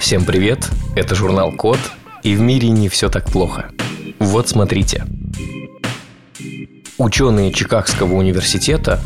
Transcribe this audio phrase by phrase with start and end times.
[0.00, 1.78] Всем привет, это журнал Код,
[2.22, 3.70] и в мире не все так плохо.
[4.18, 5.04] Вот смотрите.
[6.96, 9.00] Ученые Чикагского университета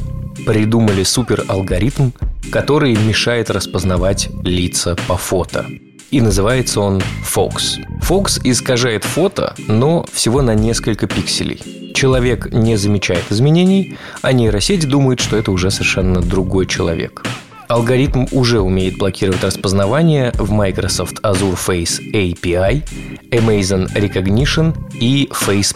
[0.47, 2.11] придумали супералгоритм,
[2.53, 5.67] который мешает распознавать лица по фото.
[6.13, 7.79] И называется он Fox.
[8.01, 11.93] Fox искажает фото, но всего на несколько пикселей.
[11.93, 17.25] Человек не замечает изменений, а нейросеть думает, что это уже совершенно другой человек.
[17.69, 22.83] Алгоритм уже умеет блокировать распознавание в Microsoft Azure Face API,
[23.31, 25.75] Amazon Recognition и Face++.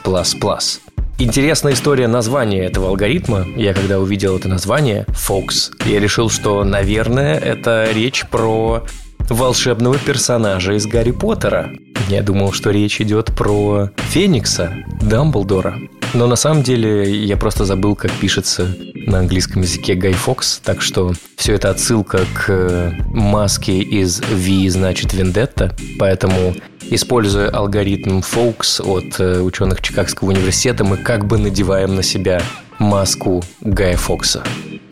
[1.18, 3.44] Интересная история названия этого алгоритма.
[3.56, 8.84] Я когда увидел это название, Fox, я решил, что, наверное, это речь про
[9.28, 11.70] волшебного персонажа из Гарри Поттера.
[12.08, 14.72] Я думал, что речь идет про Феникса,
[15.02, 15.78] Дамблдора.
[16.12, 20.82] Но на самом деле я просто забыл, как пишется на английском языке Гай Фокс, так
[20.82, 26.54] что все это отсылка к маске из V, значит, Вендетта, поэтому
[26.92, 32.42] Используя алгоритм Фоукс от э, ученых Чикагского университета, мы как бы надеваем на себя
[32.80, 34.42] маску Гая Фокса.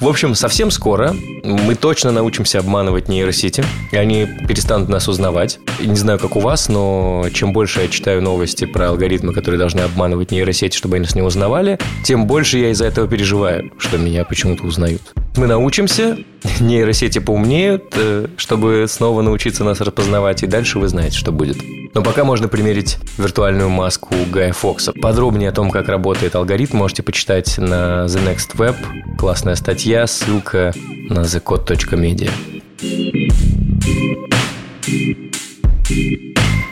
[0.01, 5.59] В общем, совсем скоро мы точно научимся обманывать нейросети, и они перестанут нас узнавать.
[5.81, 9.81] Не знаю, как у вас, но чем больше я читаю новости про алгоритмы, которые должны
[9.81, 14.25] обманывать нейросети, чтобы они нас не узнавали, тем больше я из-за этого переживаю, что меня
[14.25, 15.03] почему-то узнают.
[15.39, 16.19] Мы научимся,
[16.61, 21.59] нейросети поумнеют, э, чтобы снова научиться нас распознавать, и дальше вы знаете, что будет.
[21.95, 24.93] Но пока можно примерить виртуальную маску Гая Фокса.
[24.93, 28.75] Подробнее о том, как работает алгоритм, можете почитать на The Next Web.
[29.17, 30.75] Классная статья, ссылка
[31.09, 32.33] на thecode.media.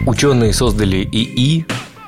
[0.09, 1.67] Ученые создали ИИ,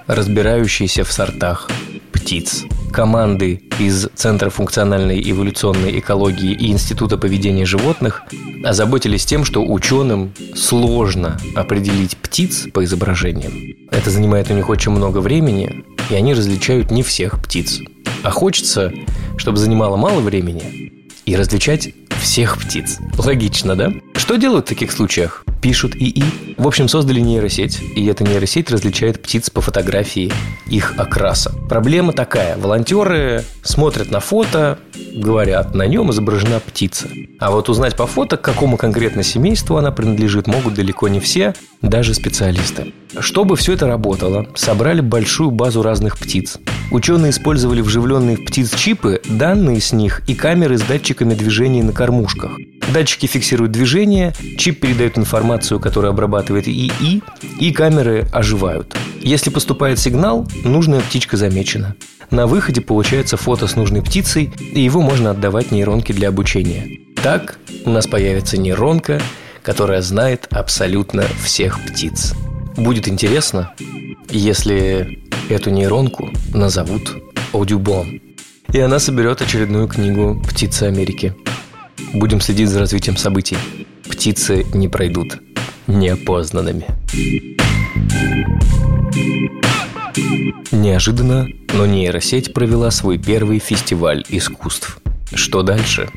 [0.08, 1.70] разбирающийся в сортах
[2.10, 2.64] птиц.
[2.92, 8.22] Команды из Центра функциональной эволюционной экологии и Института поведения животных
[8.64, 13.52] озаботились тем, что ученым сложно определить птиц по изображениям.
[13.90, 17.80] Это занимает у них очень много времени, и они различают не всех птиц.
[18.22, 18.92] А хочется,
[19.36, 20.92] чтобы занимало мало времени
[21.24, 22.98] и различать всех птиц.
[23.16, 23.92] Логично, да?
[24.14, 25.44] Что делают в таких случаях?
[25.62, 26.54] Пишут ИИ.
[26.56, 30.32] В общем, создали нейросеть, и эта нейросеть различает птиц по фотографии
[30.66, 31.52] их окраса.
[31.68, 32.56] Проблема такая.
[32.56, 34.78] Волонтеры смотрят на фото,
[35.14, 37.08] говорят, на нем изображена птица.
[37.38, 41.54] А вот узнать по фото, к какому конкретно семейству она принадлежит, могут далеко не все,
[41.82, 42.92] даже специалисты.
[43.18, 46.58] Чтобы все это работало, собрали большую базу разных птиц.
[46.90, 51.92] Ученые использовали вживленные в птиц чипы, данные с них и камеры с датчиками движения на
[51.92, 52.52] кормушках.
[52.92, 57.22] Датчики фиксируют движение, чип передает информацию, которую обрабатывает ИИ,
[57.60, 58.96] и камеры оживают.
[59.20, 61.96] Если поступает сигнал, нужная птичка замечена.
[62.30, 66.86] На выходе получается фото с нужной птицей, и его можно отдавать нейронке для обучения.
[67.22, 69.20] Так у нас появится нейронка,
[69.62, 72.34] которая знает абсолютно всех птиц.
[72.76, 73.72] Будет интересно,
[74.30, 77.16] если эту нейронку назовут
[77.52, 78.20] Одюбон.
[78.72, 81.34] И она соберет очередную книгу «Птицы Америки».
[82.12, 83.56] Будем следить за развитием событий.
[84.08, 85.38] Птицы не пройдут
[85.86, 86.86] неопознанными.
[90.70, 94.98] Неожиданно, но нейросеть провела свой первый фестиваль искусств.
[95.32, 96.08] Что дальше?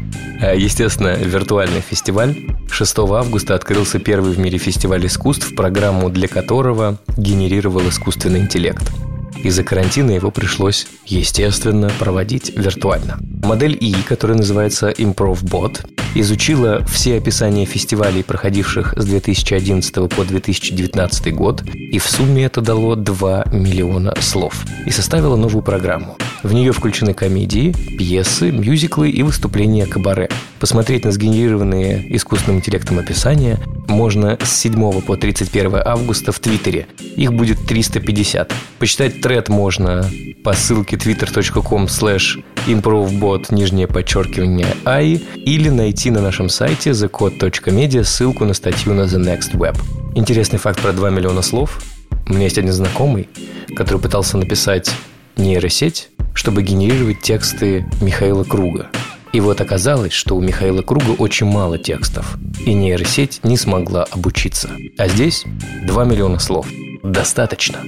[0.42, 2.36] А, естественно, виртуальный фестиваль.
[2.70, 8.84] 6 августа открылся первый в мире фестиваль искусств, программу для которого генерировал искусственный интеллект.
[9.44, 13.20] Из-за карантина его пришлось, естественно, проводить виртуально.
[13.44, 15.86] Модель ИИ, которая называется ImprovBot,
[16.16, 22.96] изучила все описания фестивалей, проходивших с 2011 по 2019 год, и в сумме это дало
[22.96, 26.18] 2 миллиона слов, и составила новую программу.
[26.44, 30.30] В нее включены комедии, пьесы, мюзиклы и выступления кабаре.
[30.60, 36.88] Посмотреть на сгенерированные искусственным интеллектом описания можно с 7 по 31 августа в Твиттере.
[37.16, 38.52] Их будет 350.
[38.80, 40.10] Почитать тред можно
[40.44, 48.46] по ссылке twitter.com slash improvebot нижнее подчеркивание i или найти на нашем сайте thecode.media ссылку
[48.46, 49.78] на статью на The Next Web.
[50.16, 51.82] Интересный факт про 2 миллиона слов.
[52.28, 53.30] У меня есть один знакомый,
[53.76, 54.92] который пытался написать
[55.38, 58.88] нейросеть, чтобы генерировать тексты Михаила Круга.
[59.34, 64.70] И вот оказалось, что у Михаила Круга очень мало текстов, и нейросеть не смогла обучиться.
[64.98, 65.46] А здесь
[65.86, 66.68] 2 миллиона слов.
[67.04, 67.80] Достаточно.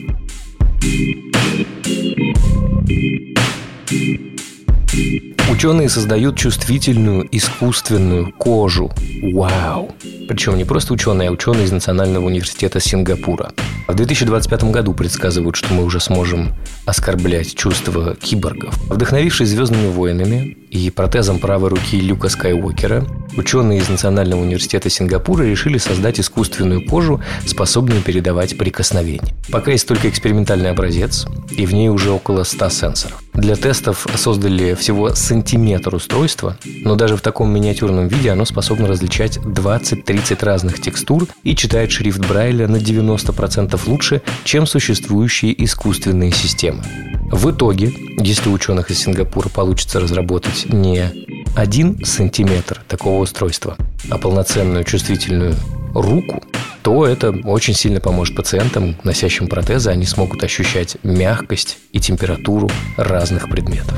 [5.54, 8.92] Ученые создают чувствительную искусственную кожу.
[9.22, 9.92] Вау!
[10.28, 13.52] Причем не просто ученые, а ученые из Национального университета Сингапура.
[13.88, 16.56] В 2025 году предсказывают, что мы уже сможем
[16.86, 18.76] оскорблять чувства киборгов.
[18.90, 23.06] Вдохновившись «Звездными войнами» и протезом правой руки Люка Скайуокера,
[23.38, 29.36] ученые из Национального университета Сингапура решили создать искусственную кожу, способную передавать прикосновение.
[29.52, 33.23] Пока есть только экспериментальный образец, и в ней уже около 100 сенсоров.
[33.34, 39.38] Для тестов создали всего сантиметр устройства, но даже в таком миниатюрном виде оно способно различать
[39.38, 46.84] 20-30 разных текстур и читает шрифт Брайля на 90% лучше, чем существующие искусственные системы.
[47.32, 51.12] В итоге, если ученых из Сингапура получится разработать не
[51.56, 53.78] один сантиметр такого устройства,
[54.10, 55.56] а полноценную чувствительную
[55.96, 56.44] руку,
[56.84, 59.90] то это очень сильно поможет пациентам, носящим протезы.
[59.90, 63.98] Они смогут ощущать мягкость и температуру разных предметов.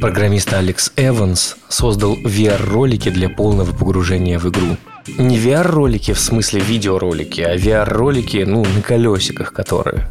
[0.00, 4.76] Программист Алекс Эванс создал VR-ролики для полного погружения в игру.
[5.18, 10.08] Не VR-ролики в смысле видеоролики, а VR-ролики, ну, на колесиках которые.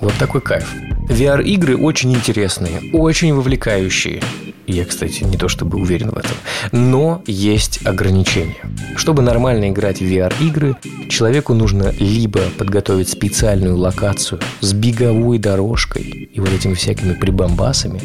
[0.00, 0.72] Вот такой кайф.
[1.08, 4.20] VR-игры очень интересные, очень вовлекающие.
[4.66, 6.36] Я, кстати, не то чтобы уверен в этом.
[6.72, 8.56] Но есть ограничения.
[8.96, 10.76] Чтобы нормально играть в VR-игры,
[11.08, 18.02] человеку нужно либо подготовить специальную локацию с беговой дорожкой и вот этими всякими прибамбасами,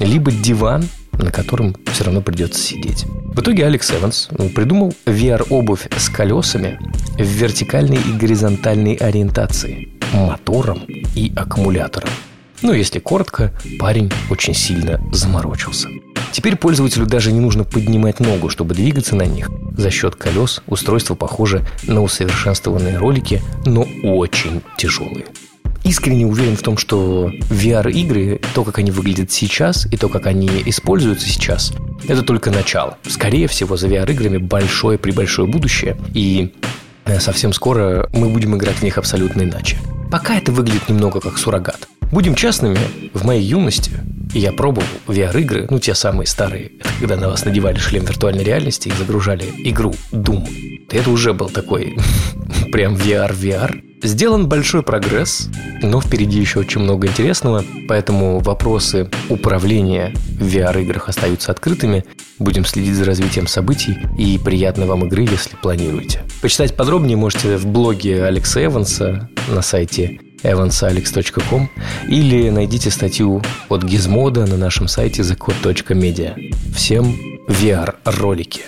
[0.00, 3.04] либо диван, на котором все равно придется сидеть.
[3.04, 6.78] В итоге Алекс Эванс ну, придумал VR-обувь с колесами
[7.16, 10.82] в вертикальной и горизонтальной ориентации, мотором
[11.14, 12.10] и аккумулятором.
[12.62, 15.88] Ну, если коротко, парень очень сильно заморочился.
[16.32, 19.50] Теперь пользователю даже не нужно поднимать ногу, чтобы двигаться на них.
[19.76, 25.26] За счет колес устройство похоже на усовершенствованные ролики, но очень тяжелые.
[25.84, 30.48] Искренне уверен в том, что VR-игры, то, как они выглядят сейчас и то, как они
[30.64, 31.72] используются сейчас,
[32.08, 32.96] это только начало.
[33.06, 36.54] Скорее всего, за VR-играми большое при большое будущее, и
[37.04, 39.76] э, совсем скоро мы будем играть в них абсолютно иначе.
[40.10, 41.86] Пока это выглядит немного как суррогат.
[42.10, 42.78] Будем честными,
[43.12, 43.92] в моей юности
[44.32, 48.92] я пробовал VR-игры, ну, те самые старые, когда на вас надевали шлем виртуальной реальности и
[48.92, 50.46] загружали игру Doom.
[50.90, 51.96] Это уже был такой
[52.72, 53.80] прям VR-VR.
[54.02, 55.48] Сделан большой прогресс,
[55.82, 62.04] но впереди еще очень много интересного, поэтому вопросы управления в VR-играх остаются открытыми.
[62.38, 66.22] Будем следить за развитием событий и приятной вам игры, если планируете.
[66.42, 71.68] Почитать подробнее можете в блоге Алекса Эванса на сайте evansalex.com
[72.08, 76.54] или найдите статью от Gizmodo на нашем сайте thecode.media.
[76.74, 77.16] Всем
[77.48, 78.62] VR-ролики.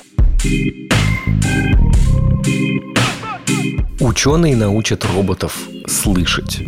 [4.00, 5.56] Ученые научат роботов
[5.86, 6.60] слышать.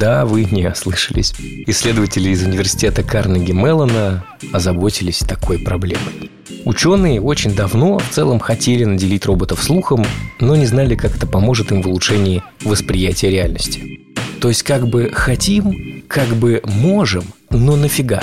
[0.00, 1.34] Да, вы не ослышались.
[1.66, 6.30] Исследователи из университета Карнеги Меллона озаботились такой проблемой.
[6.64, 10.06] Ученые очень давно в целом хотели наделить роботов слухом,
[10.40, 14.11] но не знали, как это поможет им в улучшении восприятия реальности.
[14.42, 18.20] То есть как бы хотим, как бы можем, но нафига?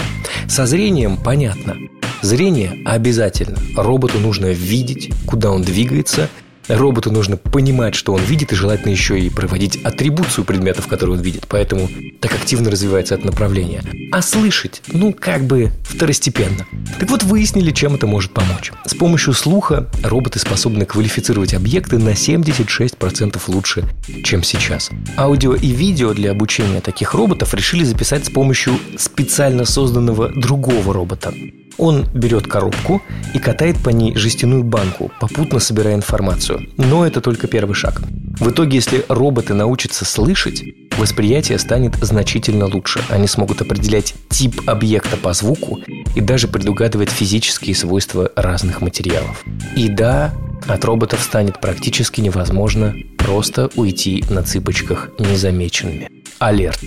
[0.49, 1.77] Со зрением понятно.
[2.21, 3.57] Зрение обязательно.
[3.77, 6.29] Роботу нужно видеть, куда он двигается–
[6.69, 11.21] Роботу нужно понимать, что он видит, и желательно еще и проводить атрибуцию предметов, которые он
[11.21, 11.45] видит.
[11.47, 11.89] Поэтому
[12.21, 13.81] так активно развивается это направление.
[14.11, 16.65] А слышать, ну, как бы второстепенно.
[16.99, 18.71] Так вот, выяснили, чем это может помочь.
[18.85, 23.83] С помощью слуха роботы способны квалифицировать объекты на 76% лучше,
[24.23, 24.91] чем сейчас.
[25.17, 31.33] Аудио и видео для обучения таких роботов решили записать с помощью специально созданного другого робота.
[31.79, 33.01] Он берет коробку
[33.33, 36.69] и катает по ней жестяную банку, попутно собирая информацию.
[36.77, 38.01] Но это только первый шаг.
[38.39, 40.63] В итоге, если роботы научатся слышать,
[40.97, 43.01] восприятие станет значительно лучше.
[43.09, 45.79] Они смогут определять тип объекта по звуку
[46.15, 49.43] и даже предугадывать физические свойства разных материалов.
[49.75, 50.33] И да,
[50.67, 56.09] от роботов станет практически невозможно просто уйти на цыпочках незамеченными.
[56.39, 56.83] Алерт!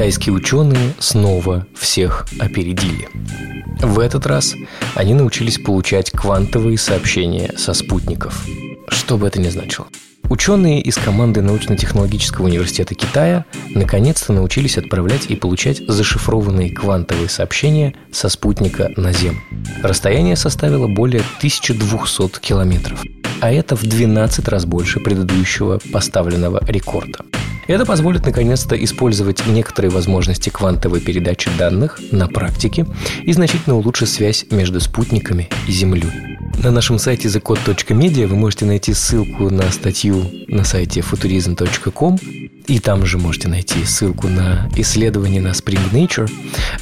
[0.00, 3.10] Китайские ученые снова всех опередили.
[3.82, 4.54] В этот раз
[4.94, 8.46] они научились получать квантовые сообщения со спутников.
[8.88, 9.88] Что бы это ни значило.
[10.30, 18.30] Ученые из команды научно-технологического университета Китая наконец-то научились отправлять и получать зашифрованные квантовые сообщения со
[18.30, 19.42] спутника на Землю.
[19.82, 23.04] Расстояние составило более 1200 километров,
[23.42, 27.18] а это в 12 раз больше предыдущего поставленного рекорда.
[27.70, 32.84] Это позволит наконец-то использовать некоторые возможности квантовой передачи данных на практике
[33.22, 36.10] и значительно улучшит связь между спутниками и Землей.
[36.64, 42.18] На нашем сайте thecode.media вы можете найти ссылку на статью на сайте futurism.com
[42.66, 46.28] и там же можете найти ссылку на исследование на Spring Nature.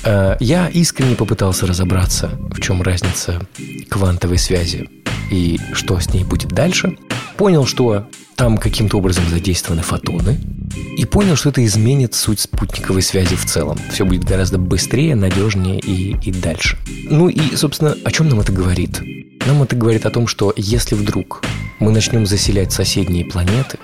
[0.04, 3.46] Э, я искренне попытался разобраться, в чем разница
[3.90, 4.88] квантовой связи
[5.30, 6.96] и что с ней будет дальше.
[7.38, 10.40] Понял, что там каким-то образом задействованы фотоны,
[10.96, 13.78] и понял, что это изменит суть спутниковой связи в целом.
[13.92, 16.76] Все будет гораздо быстрее, надежнее и, и дальше.
[17.04, 19.00] Ну и, собственно, о чем нам это говорит?
[19.46, 21.44] Нам это говорит о том, что если вдруг
[21.78, 23.78] мы начнем заселять соседние планеты,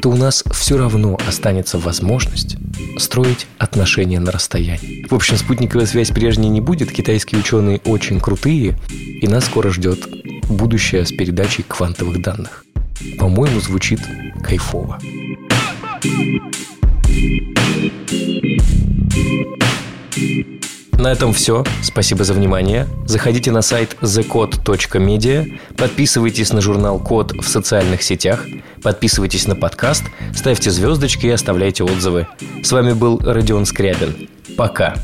[0.00, 2.56] то у нас все равно останется возможность
[2.96, 5.06] строить отношения на расстоянии.
[5.08, 10.08] В общем, спутниковая связь прежней не будет, китайские ученые очень крутые, и нас скоро ждет
[10.48, 12.64] будущее с передачей квантовых данных.
[13.18, 14.00] По-моему, звучит
[14.42, 14.98] кайфово.
[20.98, 21.64] На этом все.
[21.82, 22.86] Спасибо за внимание.
[23.04, 28.46] Заходите на сайт thecode.media, подписывайтесь на журнал Код в социальных сетях,
[28.82, 32.26] подписывайтесь на подкаст, ставьте звездочки и оставляйте отзывы.
[32.62, 34.28] С вами был Родион Скрябин.
[34.56, 34.94] Пока.